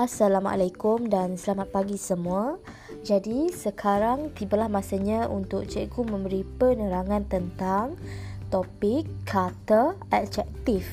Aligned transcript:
Assalamualaikum 0.00 1.12
dan 1.12 1.36
selamat 1.36 1.76
pagi 1.76 2.00
semua. 2.00 2.56
Jadi 3.04 3.52
sekarang 3.52 4.32
tibalah 4.32 4.64
masanya 4.64 5.28
untuk 5.28 5.68
cikgu 5.68 6.08
memberi 6.08 6.40
penerangan 6.56 7.28
tentang 7.28 8.00
topik 8.48 9.04
kata 9.28 9.92
adjektif. 10.08 10.88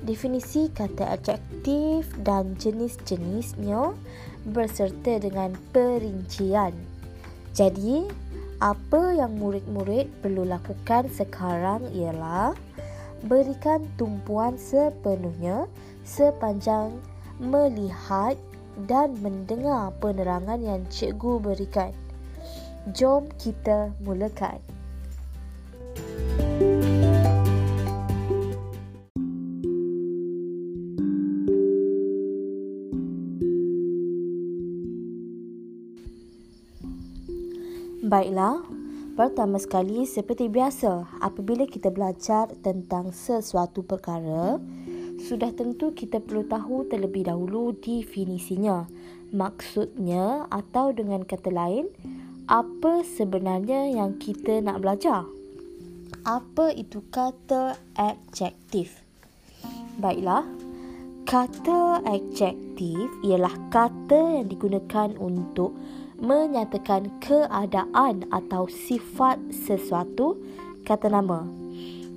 Definisi 0.00 0.72
kata 0.72 1.20
adjektif 1.20 2.08
dan 2.24 2.56
jenis-jenisnya 2.56 3.92
berserta 4.48 5.20
dengan 5.20 5.52
perincian. 5.76 6.72
Jadi, 7.52 8.08
apa 8.56 9.20
yang 9.20 9.36
murid-murid 9.36 10.08
perlu 10.24 10.48
lakukan 10.48 11.12
sekarang 11.12 11.92
ialah 11.92 12.56
berikan 13.20 13.84
tumpuan 14.00 14.56
sepenuhnya 14.56 15.68
sepanjang 16.08 16.96
melihat 17.40 18.36
dan 18.84 19.16
mendengar 19.24 19.96
penerangan 19.98 20.60
yang 20.60 20.84
cikgu 20.92 21.40
berikan. 21.40 21.92
Jom 22.92 23.28
kita 23.40 23.92
mulakan. 24.04 24.60
Baiklah, 38.10 38.66
pertama 39.14 39.62
sekali 39.62 40.02
seperti 40.02 40.50
biasa, 40.50 41.22
apabila 41.22 41.62
kita 41.62 41.94
belajar 41.94 42.50
tentang 42.58 43.14
sesuatu 43.14 43.86
perkara, 43.86 44.58
sudah 45.20 45.52
tentu 45.52 45.92
kita 45.92 46.18
perlu 46.18 46.48
tahu 46.48 46.88
terlebih 46.88 47.28
dahulu 47.28 47.76
definisinya. 47.76 48.88
Maksudnya 49.30 50.48
atau 50.50 50.90
dengan 50.90 51.22
kata 51.22 51.52
lain, 51.52 51.86
apa 52.50 53.04
sebenarnya 53.04 53.92
yang 53.94 54.18
kita 54.18 54.58
nak 54.64 54.82
belajar? 54.82 55.28
Apa 56.26 56.74
itu 56.74 57.04
kata 57.12 57.78
adjektif? 57.94 59.04
Baiklah, 60.00 60.42
kata 61.28 62.02
adjektif 62.02 63.06
ialah 63.22 63.54
kata 63.70 64.40
yang 64.42 64.50
digunakan 64.50 65.14
untuk 65.20 65.78
menyatakan 66.18 67.08
keadaan 67.22 68.26
atau 68.34 68.66
sifat 68.66 69.38
sesuatu 69.54 70.36
kata 70.82 71.06
nama. 71.06 71.46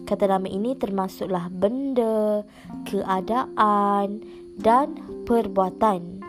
Kata 0.03 0.27
nama 0.27 0.47
ini 0.51 0.75
termasuklah 0.75 1.47
benda, 1.47 2.43
keadaan 2.83 4.19
dan 4.59 4.99
perbuatan. 5.23 6.19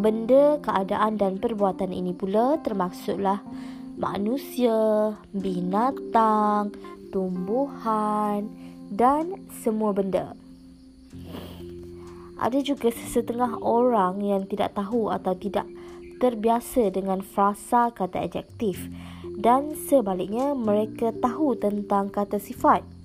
Benda, 0.00 0.56
keadaan 0.64 1.20
dan 1.20 1.36
perbuatan 1.36 1.92
ini 1.92 2.16
pula 2.16 2.56
termasuklah 2.64 3.44
manusia, 4.00 5.12
binatang, 5.36 6.72
tumbuhan 7.12 8.48
dan 8.88 9.36
semua 9.60 9.92
benda. 9.92 10.32
Ada 12.40 12.64
juga 12.64 12.88
sesetengah 12.88 13.60
orang 13.60 14.24
yang 14.24 14.48
tidak 14.48 14.72
tahu 14.72 15.12
atau 15.12 15.36
tidak 15.36 15.68
terbiasa 16.24 16.88
dengan 16.88 17.20
frasa 17.20 17.92
kata 17.92 18.24
adjektif 18.24 18.88
dan 19.36 19.76
sebaliknya 19.76 20.56
mereka 20.56 21.12
tahu 21.12 21.56
tentang 21.60 22.08
kata 22.08 22.40
sifat. 22.40 22.99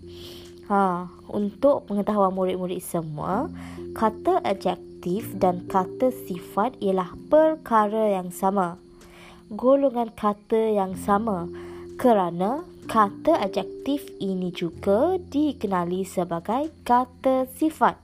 Ha, 0.65 1.05
untuk 1.29 1.85
pengetahuan 1.85 2.33
murid-murid 2.33 2.81
semua, 2.81 3.53
kata 3.93 4.41
adjektif 4.41 5.29
dan 5.37 5.69
kata 5.69 6.09
sifat 6.09 6.73
ialah 6.81 7.13
perkara 7.29 8.17
yang 8.17 8.33
sama. 8.33 8.81
Golongan 9.53 10.09
kata 10.17 10.73
yang 10.73 10.97
sama 10.97 11.45
kerana 12.01 12.65
kata 12.89 13.45
adjektif 13.45 14.09
ini 14.17 14.49
juga 14.49 15.21
dikenali 15.21 16.01
sebagai 16.01 16.73
kata 16.81 17.45
sifat. 17.53 18.01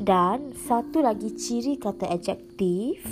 Dan 0.00 0.56
satu 0.56 1.04
lagi 1.04 1.36
ciri 1.36 1.76
kata 1.76 2.08
adjektif 2.08 3.04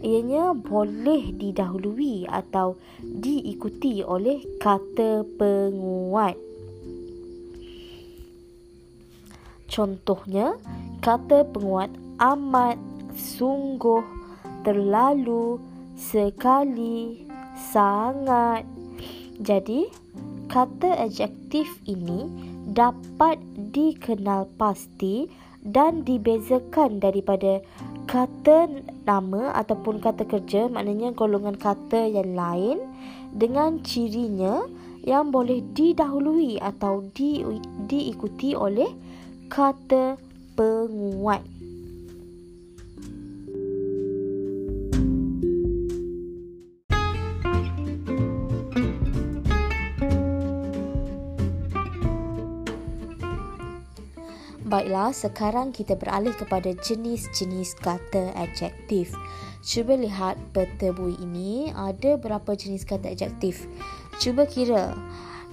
ianya 0.00 0.56
boleh 0.56 1.36
didahului 1.36 2.24
atau 2.32 2.80
diikuti 3.04 4.00
oleh 4.00 4.40
kata 4.56 5.20
penguat. 5.36 6.51
Contohnya, 9.72 10.60
kata 11.00 11.48
penguat 11.48 11.88
amat, 12.20 12.76
sungguh, 13.16 14.04
terlalu, 14.68 15.56
sekali, 15.96 17.24
sangat. 17.72 18.68
Jadi, 19.40 19.88
kata 20.52 21.08
adjektif 21.08 21.72
ini 21.88 22.28
dapat 22.68 23.40
dikenal 23.72 24.44
pasti 24.60 25.32
dan 25.64 26.04
dibezakan 26.04 27.00
daripada 27.00 27.64
kata 28.04 28.68
nama 29.08 29.56
ataupun 29.56 30.04
kata 30.04 30.28
kerja 30.28 30.68
maknanya 30.68 31.16
golongan 31.16 31.56
kata 31.56 32.12
yang 32.12 32.36
lain 32.36 32.78
dengan 33.32 33.80
cirinya 33.80 34.68
yang 35.06 35.32
boleh 35.32 35.64
didahului 35.72 36.60
atau 36.60 37.06
di, 37.14 37.40
diikuti 37.88 38.52
oleh 38.52 38.90
kata 39.52 40.16
penguat. 40.56 41.44
Baiklah, 54.64 55.12
sekarang 55.12 55.76
kita 55.76 56.00
beralih 56.00 56.32
kepada 56.32 56.72
jenis-jenis 56.72 57.76
kata 57.76 58.32
adjektif. 58.32 59.12
Cuba 59.60 60.00
lihat 60.00 60.40
peta 60.56 60.96
bui 60.96 61.12
ini, 61.20 61.68
ada 61.76 62.16
berapa 62.16 62.56
jenis 62.56 62.88
kata 62.88 63.12
adjektif. 63.12 63.68
Cuba 64.16 64.48
kira 64.48 64.96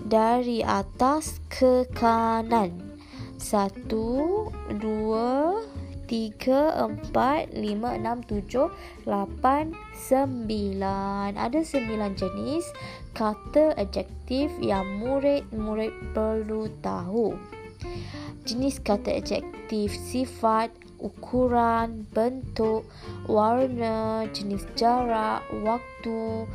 dari 0.07 0.63
atas 0.63 1.43
ke 1.51 1.83
kanan. 1.91 2.88
Satu, 3.39 4.51
dua, 4.77 5.63
tiga, 6.05 6.75
empat, 6.75 7.55
lima, 7.55 7.95
enam, 7.95 8.19
tujuh, 8.21 8.67
lapan, 9.07 9.73
sembilan. 9.95 11.39
Ada 11.39 11.63
sembilan 11.63 12.13
jenis 12.19 12.65
kata 13.15 13.79
adjektif 13.79 14.53
yang 14.61 15.01
murid-murid 15.01 16.13
perlu 16.13 16.67
tahu 16.83 17.33
jenis 18.49 18.81
kata 18.81 19.21
adjektif, 19.21 19.93
sifat, 19.93 20.73
ukuran, 20.97 22.09
bentuk, 22.09 22.81
warna, 23.29 24.25
jenis 24.33 24.65
jarak, 24.73 25.45
waktu, 25.61 26.49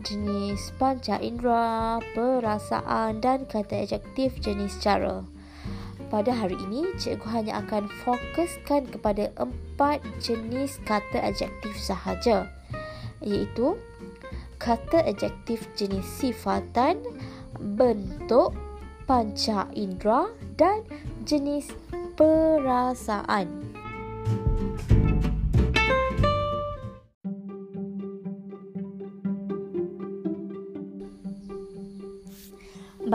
jenis 0.00 0.72
panca 0.80 1.20
indera, 1.20 2.00
perasaan 2.16 3.20
dan 3.20 3.44
kata 3.44 3.84
adjektif 3.84 4.40
jenis 4.40 4.80
cara. 4.80 5.20
Pada 6.14 6.30
hari 6.30 6.54
ini, 6.70 6.94
cikgu 6.94 7.26
hanya 7.26 7.58
akan 7.58 7.90
fokuskan 8.06 8.86
kepada 8.86 9.34
empat 9.34 9.98
jenis 10.22 10.78
kata 10.86 11.18
adjektif 11.18 11.74
sahaja 11.74 12.46
iaitu 13.18 13.74
kata 14.62 15.02
adjektif 15.02 15.66
jenis 15.74 16.06
sifatan, 16.06 17.02
bentuk, 17.58 18.54
panca 19.10 19.66
indera 19.74 20.30
dan 20.54 20.86
jenis 21.26 21.74
perasaan. 22.14 23.73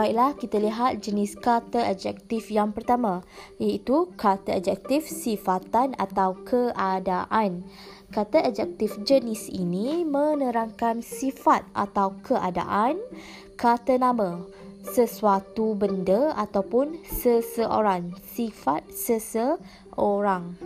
Baiklah, 0.00 0.32
kita 0.32 0.56
lihat 0.56 1.04
jenis 1.04 1.36
kata 1.36 1.84
adjektif 1.84 2.48
yang 2.48 2.72
pertama, 2.72 3.20
iaitu 3.60 4.08
kata 4.16 4.56
adjektif 4.56 5.04
sifatan 5.04 5.92
atau 6.00 6.40
keadaan. 6.40 7.68
Kata 8.08 8.40
adjektif 8.40 8.96
jenis 9.04 9.52
ini 9.52 10.08
menerangkan 10.08 11.04
sifat 11.04 11.68
atau 11.76 12.16
keadaan 12.24 12.96
kata 13.60 14.00
nama 14.00 14.40
sesuatu 14.88 15.76
benda 15.76 16.32
ataupun 16.32 16.96
seseorang 17.04 18.16
sifat 18.24 18.88
seseorang 18.88 20.56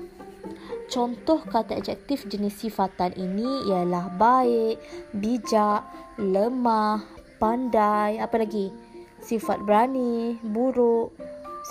contoh 0.86 1.42
kata 1.42 1.82
adjektif 1.82 2.22
jenis 2.30 2.54
sifatan 2.62 3.10
ini 3.18 3.66
ialah 3.66 4.14
baik 4.14 4.78
bijak 5.10 5.82
lemah 6.22 7.02
pandai 7.42 8.22
apa 8.22 8.38
lagi 8.38 8.83
sifat 9.24 9.64
berani 9.64 10.36
buruk 10.44 11.16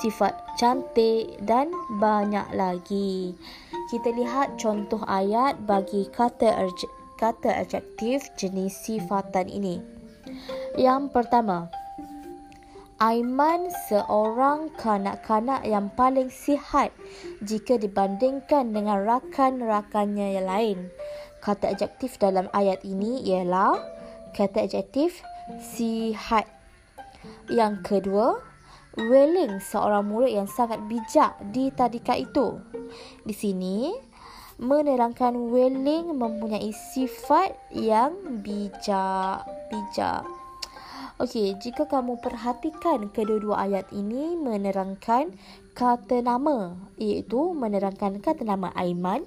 sifat 0.01 0.33
cantik 0.57 1.37
dan 1.45 1.69
banyak 2.01 2.49
lagi 2.57 3.37
kita 3.93 4.09
lihat 4.09 4.57
contoh 4.57 5.05
ayat 5.05 5.53
bagi 5.69 6.09
kata 6.09 6.65
kata 7.21 7.61
adjektif 7.61 8.25
jenis 8.35 8.73
sifatan 8.83 9.47
ini. 9.47 9.79
Yang 10.75 11.13
pertama, 11.13 11.69
Aiman 13.01 13.67
seorang 13.91 14.71
kanak-kanak 14.79 15.67
yang 15.67 15.91
paling 15.91 16.31
sihat 16.31 16.95
jika 17.43 17.75
dibandingkan 17.75 18.71
dengan 18.71 19.03
rakan-rakannya 19.03 20.39
yang 20.39 20.47
lain. 20.47 20.79
Kata 21.43 21.75
adjektif 21.75 22.15
dalam 22.15 22.47
ayat 22.55 22.79
ini 22.87 23.19
ialah 23.27 23.75
kata 24.31 24.63
adjektif 24.63 25.19
sihat. 25.59 26.47
Yang 27.51 27.75
kedua, 27.83 28.39
Welling 28.93 29.57
seorang 29.57 30.05
murid 30.05 30.37
yang 30.37 30.45
sangat 30.45 30.77
bijak 30.85 31.33
di 31.49 31.73
tadika 31.73 32.13
itu. 32.13 32.61
Di 33.25 33.33
sini, 33.33 33.89
menerangkan 34.61 35.33
Welling 35.49 36.13
mempunyai 36.13 36.69
sifat 36.93 37.57
yang 37.73 38.13
bijak. 38.45 39.41
Bijak. 39.73 40.43
Okey, 41.21 41.53
jika 41.61 41.85
kamu 41.85 42.17
perhatikan 42.25 43.09
kedua-dua 43.13 43.69
ayat 43.69 43.85
ini 43.93 44.33
menerangkan 44.33 45.29
kata 45.77 46.25
nama 46.25 46.73
iaitu 46.97 47.53
menerangkan 47.53 48.17
kata 48.17 48.41
nama 48.41 48.73
Aiman 48.73 49.21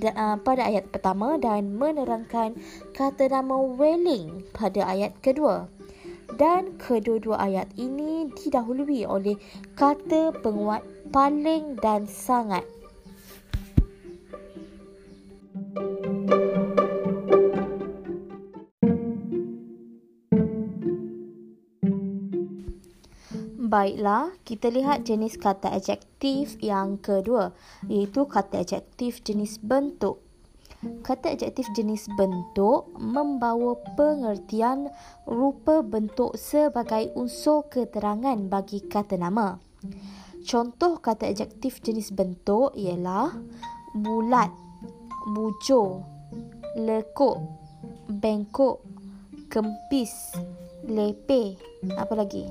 uh, 0.00 0.36
pada 0.40 0.62
ayat 0.68 0.92
pertama 0.92 1.40
dan 1.40 1.76
menerangkan 1.76 2.56
kata 2.92 3.32
nama 3.32 3.56
Welling 3.56 4.52
pada 4.52 4.84
ayat 4.84 5.16
kedua. 5.24 5.79
Dan 6.38 6.78
kedua-dua 6.78 7.40
ayat 7.42 7.70
ini 7.74 8.30
didahului 8.30 9.06
oleh 9.08 9.36
kata 9.74 10.34
penguat 10.38 10.82
paling 11.10 11.78
dan 11.78 12.06
sangat. 12.06 12.62
Baiklah, 23.70 24.34
kita 24.42 24.66
lihat 24.66 25.06
jenis 25.06 25.38
kata 25.38 25.70
adjektif 25.70 26.58
yang 26.58 26.98
kedua, 26.98 27.54
iaitu 27.86 28.26
kata 28.26 28.66
adjektif 28.66 29.22
jenis 29.22 29.62
bentuk. 29.62 30.29
Kata 30.80 31.36
adjektif 31.36 31.68
jenis 31.76 32.08
bentuk 32.16 32.88
membawa 32.96 33.76
pengertian 34.00 34.88
rupa 35.28 35.84
bentuk 35.84 36.40
sebagai 36.40 37.12
unsur 37.20 37.68
keterangan 37.68 38.40
bagi 38.48 38.80
kata 38.88 39.20
nama. 39.20 39.60
Contoh 40.40 40.96
kata 40.96 41.28
adjektif 41.28 41.84
jenis 41.84 42.16
bentuk 42.16 42.72
ialah 42.72 43.28
bulat, 43.92 44.48
bujur, 45.36 46.00
lekuk, 46.80 47.36
bengkok, 48.08 48.80
kempis, 49.52 50.32
lepeh, 50.88 51.60
apa 51.92 52.14
lagi? 52.16 52.48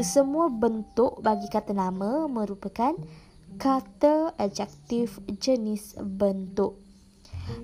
Kesemua 0.00 0.48
bentuk 0.48 1.20
bagi 1.20 1.52
kata 1.52 1.76
nama 1.76 2.24
merupakan 2.24 2.96
kata 3.60 4.32
adjektif 4.40 5.20
jenis 5.38 5.92
bentuk. 6.00 6.83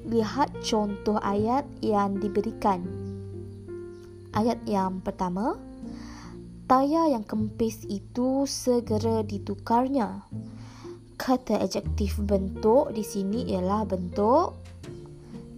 Lihat 0.09 0.65
contoh 0.65 1.21
ayat 1.21 1.69
yang 1.85 2.17
diberikan. 2.17 2.81
Ayat 4.31 4.63
yang 4.65 5.03
pertama, 5.03 5.59
tayar 6.71 7.11
yang 7.11 7.27
kempis 7.27 7.83
itu 7.91 8.47
segera 8.47 9.27
ditukarnya. 9.27 10.23
Kata 11.21 11.61
adjektif 11.61 12.17
bentuk 12.23 12.95
di 12.97 13.05
sini 13.05 13.51
ialah 13.53 13.85
bentuk 13.85 14.57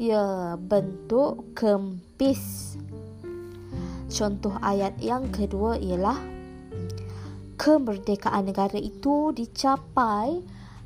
ya 0.01 0.59
bentuk 0.59 1.55
kempis. 1.55 2.75
Contoh 4.11 4.59
ayat 4.59 4.99
yang 4.99 5.31
kedua 5.31 5.79
ialah 5.79 6.19
kemerdekaan 7.61 8.51
negara 8.51 8.75
itu 8.75 9.31
dicapai 9.31 10.43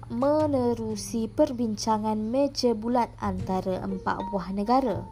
menerusi 0.07 1.27
perbincangan 1.27 2.15
meja 2.15 2.79
bulat 2.79 3.11
antara 3.19 3.83
empat 3.83 4.23
buah 4.31 4.55
negara. 4.55 5.03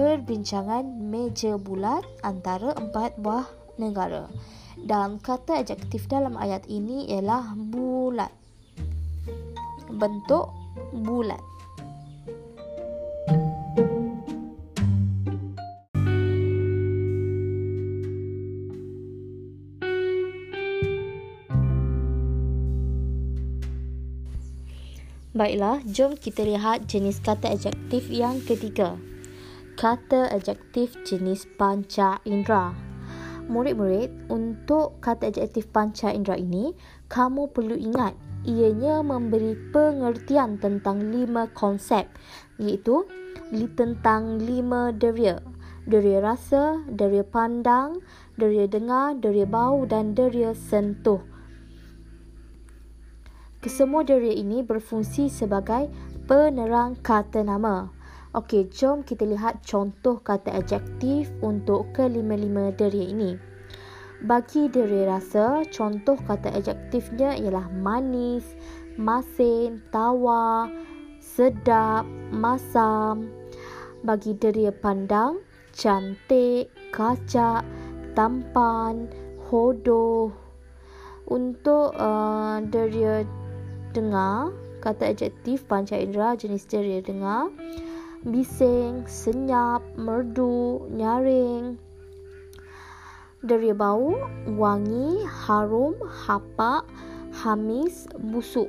Perbincangan 0.00 0.84
meja 1.12 1.60
bulat 1.60 2.02
antara 2.24 2.72
empat 2.72 3.20
buah 3.20 3.44
negara. 3.76 4.32
Dan 4.80 5.20
kata 5.20 5.60
adjektif 5.60 6.08
dalam 6.08 6.40
ayat 6.40 6.64
ini 6.72 7.06
ialah 7.12 7.52
bulat. 7.52 8.32
Bentuk 9.92 10.50
bulat. 11.04 11.53
Baiklah, 25.34 25.82
jom 25.90 26.14
kita 26.14 26.46
lihat 26.46 26.86
jenis 26.86 27.18
kata 27.18 27.58
adjektif 27.58 28.06
yang 28.06 28.38
ketiga. 28.46 28.94
Kata 29.74 30.30
adjektif 30.30 30.94
jenis 31.02 31.50
panca 31.58 32.22
indera. 32.22 32.70
Murid-murid, 33.50 34.30
untuk 34.30 35.02
kata 35.02 35.34
adjektif 35.34 35.66
panca 35.74 36.14
indera 36.14 36.38
ini, 36.38 36.70
kamu 37.10 37.50
perlu 37.50 37.74
ingat 37.74 38.14
ianya 38.46 39.02
memberi 39.02 39.58
pengertian 39.74 40.62
tentang 40.62 41.10
lima 41.10 41.50
konsep 41.50 42.06
iaitu 42.62 43.02
tentang 43.74 44.38
lima 44.38 44.94
deria. 44.94 45.42
Deria 45.82 46.22
rasa, 46.22 46.78
deria 46.86 47.26
pandang, 47.26 47.98
deria 48.38 48.70
dengar, 48.70 49.18
deria 49.18 49.50
bau 49.50 49.82
dan 49.82 50.14
deria 50.14 50.54
sentuh. 50.54 51.33
Kesemua 53.64 54.04
deria 54.04 54.36
ini 54.36 54.60
berfungsi 54.60 55.32
sebagai 55.32 55.88
penerang 56.28 57.00
kata 57.00 57.40
nama. 57.40 57.88
Okey, 58.36 58.68
jom 58.68 59.00
kita 59.00 59.24
lihat 59.24 59.64
contoh 59.64 60.20
kata 60.20 60.52
adjektif 60.52 61.32
untuk 61.40 61.88
kelima-lima 61.96 62.76
deria 62.76 63.08
ini. 63.08 63.40
Bagi 64.20 64.68
deria 64.68 65.16
rasa, 65.16 65.64
contoh 65.72 66.20
kata 66.28 66.52
adjektifnya 66.52 67.40
ialah 67.40 67.72
manis, 67.72 68.44
masin, 69.00 69.80
tawa, 69.88 70.68
sedap, 71.24 72.04
masam. 72.36 73.32
Bagi 74.04 74.36
deria 74.36 74.76
pandang, 74.76 75.40
cantik, 75.72 76.68
kacak, 76.92 77.64
tampan, 78.12 79.08
hodoh. 79.48 80.36
Untuk 81.24 81.96
uh, 81.96 82.60
deria 82.68 83.24
dengar 83.94 84.50
kata 84.82 85.14
adjektif 85.14 85.64
panca 85.70 85.96
indera 85.96 86.34
jenis 86.34 86.66
ceria 86.66 87.00
dengar. 87.00 87.48
Bising 88.26 89.06
senyap 89.06 89.80
merdu 89.94 90.84
nyaring. 90.90 91.80
Deria 93.44 93.76
bau 93.76 94.16
wangi 94.48 95.22
harum 95.28 95.94
hapak 96.08 96.88
hamis 97.30 98.08
busuk. 98.32 98.68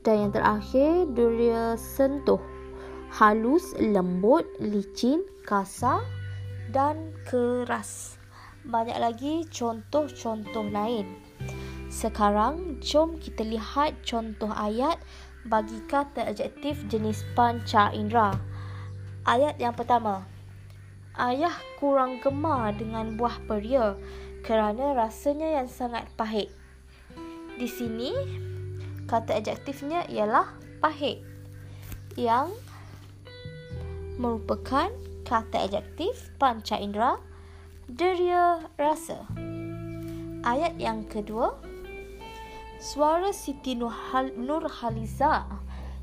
Dan 0.00 0.28
yang 0.28 0.32
terakhir 0.32 1.08
deria 1.12 1.76
sentuh. 1.76 2.40
Halus 3.12 3.76
lembut 3.76 4.48
licin 4.64 5.20
kasar 5.44 6.00
dan 6.72 7.12
keras. 7.28 8.16
Banyak 8.64 8.96
lagi 8.96 9.44
contoh-contoh 9.52 10.72
lain 10.72 11.29
sekarang, 11.90 12.78
jom 12.78 13.18
kita 13.18 13.42
lihat 13.42 13.98
contoh 14.06 14.54
ayat 14.54 15.02
bagi 15.42 15.82
kata 15.90 16.22
adjektif 16.30 16.78
jenis 16.86 17.26
panca 17.34 17.90
indera. 17.90 18.38
Ayat 19.26 19.58
yang 19.58 19.74
pertama. 19.74 20.22
Ayah 21.18 21.52
kurang 21.82 22.22
gemar 22.22 22.78
dengan 22.78 23.18
buah 23.18 23.42
peria 23.50 23.98
kerana 24.46 24.94
rasanya 24.94 25.60
yang 25.60 25.68
sangat 25.68 26.06
pahit. 26.14 26.54
Di 27.58 27.66
sini, 27.66 28.14
kata 29.10 29.42
adjektifnya 29.42 30.06
ialah 30.06 30.46
pahit. 30.78 31.26
Yang 32.14 32.54
merupakan 34.14 34.94
kata 35.26 35.66
adjektif 35.66 36.30
panca 36.38 36.78
indera 36.78 37.18
deria 37.90 38.62
rasa. 38.78 39.26
Ayat 40.46 40.78
yang 40.80 41.04
kedua, 41.04 41.69
suara 42.80 43.28
Siti 43.28 43.76
Nurhaliza 43.76 45.44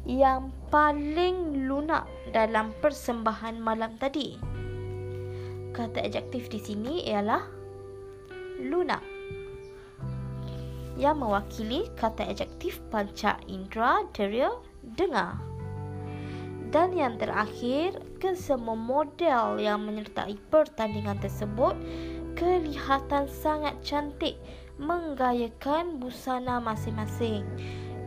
yang 0.06 0.54
paling 0.70 1.66
lunak 1.66 2.06
dalam 2.30 2.70
persembahan 2.78 3.58
malam 3.58 3.98
tadi. 3.98 4.38
Kata 5.74 6.06
adjektif 6.06 6.54
di 6.54 6.62
sini 6.62 6.94
ialah 7.10 7.44
lunak. 8.62 9.02
yang 10.98 11.22
mewakili 11.22 11.86
kata 11.94 12.26
adjektif 12.26 12.82
panca 12.90 13.38
indera 13.46 14.02
deria 14.18 14.50
dengar. 14.98 15.38
Dan 16.74 16.98
yang 16.98 17.22
terakhir, 17.22 18.02
kesemua 18.18 18.74
model 18.74 19.62
yang 19.62 19.86
menyertai 19.86 20.34
pertandingan 20.50 21.22
tersebut 21.22 21.78
kelihatan 22.34 23.30
sangat 23.30 23.78
cantik 23.86 24.42
menggayakan 24.78 25.98
busana 25.98 26.62
masing-masing. 26.62 27.44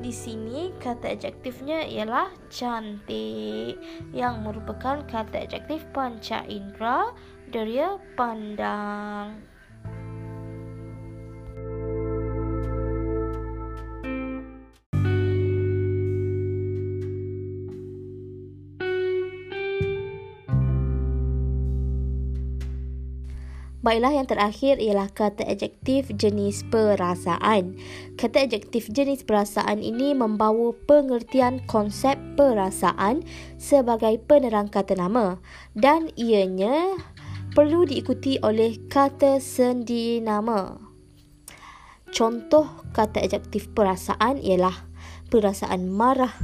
Di 0.01 0.09
sini 0.09 0.73
kata 0.81 1.13
adjektifnya 1.13 1.85
ialah 1.85 2.33
cantik 2.49 3.77
yang 4.17 4.41
merupakan 4.41 5.05
kata 5.05 5.45
adjektif 5.45 5.85
panca 5.93 6.41
indera 6.49 7.13
deria 7.53 8.01
pandang. 8.17 9.50
Baiklah 23.81 24.13
yang 24.13 24.29
terakhir 24.29 24.77
ialah 24.77 25.09
kata 25.09 25.41
adjektif 25.49 26.13
jenis 26.13 26.69
perasaan. 26.69 27.81
Kata 28.21 28.45
adjektif 28.45 28.93
jenis 28.93 29.25
perasaan 29.25 29.81
ini 29.81 30.13
membawa 30.13 30.77
pengertian 30.85 31.65
konsep 31.65 32.21
perasaan 32.37 33.25
sebagai 33.57 34.21
penerang 34.21 34.69
kata 34.69 35.01
nama 35.01 35.41
dan 35.73 36.13
ianya 36.21 36.93
perlu 37.57 37.89
diikuti 37.89 38.37
oleh 38.45 38.77
kata 38.93 39.41
sendi 39.41 40.21
nama. 40.21 40.77
Contoh 42.13 42.85
kata 42.93 43.25
adjektif 43.25 43.73
perasaan 43.73 44.45
ialah 44.45 44.77
perasaan 45.33 45.89
marah, 45.89 46.37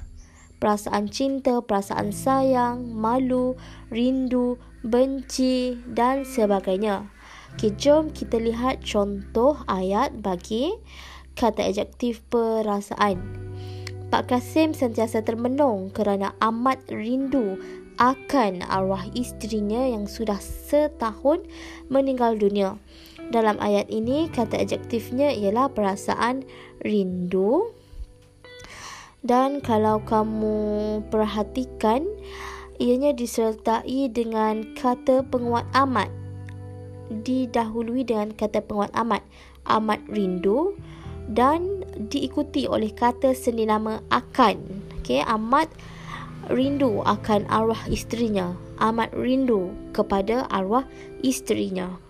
perasaan 0.56 1.12
cinta, 1.12 1.60
perasaan 1.60 2.16
sayang, 2.16 2.96
malu, 2.96 3.60
rindu, 3.92 4.56
benci 4.80 5.76
dan 5.84 6.24
sebagainya. 6.24 7.15
Okay, 7.56 7.72
jom 7.80 8.12
kita 8.12 8.36
lihat 8.36 8.84
contoh 8.84 9.56
ayat 9.64 10.20
bagi 10.20 10.76
kata 11.40 11.72
adjektif 11.72 12.20
perasaan. 12.28 13.16
Pak 14.12 14.28
Kasim 14.28 14.76
sentiasa 14.76 15.24
termenung 15.24 15.88
kerana 15.88 16.36
amat 16.44 16.84
rindu 16.92 17.56
akan 17.96 18.60
arwah 18.60 19.08
isterinya 19.16 19.88
yang 19.88 20.04
sudah 20.04 20.36
setahun 20.36 21.48
meninggal 21.88 22.36
dunia. 22.36 22.76
Dalam 23.32 23.56
ayat 23.56 23.88
ini, 23.88 24.28
kata 24.28 24.60
adjektifnya 24.60 25.32
ialah 25.32 25.72
perasaan 25.72 26.44
rindu. 26.84 27.72
Dan 29.24 29.64
kalau 29.64 30.04
kamu 30.04 31.00
perhatikan, 31.08 32.04
ianya 32.76 33.16
disertai 33.16 34.12
dengan 34.12 34.76
kata 34.76 35.24
penguat 35.24 35.64
amat 35.72 36.25
didahului 37.10 38.06
dengan 38.06 38.32
kata 38.34 38.62
penguat 38.62 38.90
amat 38.94 39.22
amat 39.66 40.00
rindu 40.10 40.74
dan 41.26 41.82
diikuti 42.06 42.70
oleh 42.70 42.94
kata 42.94 43.34
seni 43.34 43.66
nama 43.66 43.98
akan. 44.14 44.62
Okey 45.02 45.22
amat 45.26 45.66
rindu 46.50 47.02
akan 47.02 47.46
arwah 47.50 47.82
isterinya. 47.90 48.54
Amat 48.78 49.10
rindu 49.16 49.72
kepada 49.90 50.46
arwah 50.52 50.86
isterinya 51.24 52.05